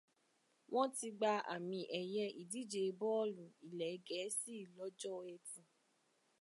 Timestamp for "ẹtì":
5.33-5.61